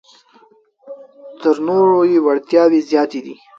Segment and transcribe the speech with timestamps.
[1.41, 3.35] تر نورو یې وړتیاوې زیاتې دي.